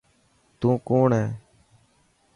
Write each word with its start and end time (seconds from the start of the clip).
تون 0.59 0.73
ڪوڻ 0.87 1.09
هي. 1.17 1.25